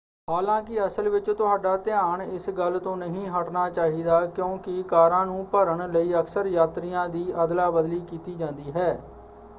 [0.27, 5.91] ਹਾਲਾਂਕਿ ਅਸਲ ਵਿੱਚ ਤੁਹਾਡਾ ਧਿਆਨ ਇਸ ਗੱਲ ਤੋਂ ਨਹੀਂ ਹਟਣਾ ਚਾਹੀਦਾ ਕਿਉਂਕਿ ਕਾਰਾਂ ਨੂੰ ਭਰਨ
[5.91, 8.97] ਲਈ ਅਕਸਰ ਯਾਤਰੀਆਂ ਦੀ ਅਦਲਾ ਬਦਲੀ ਕੀਤੀ ਜਾਂਦੀ ਹੈ।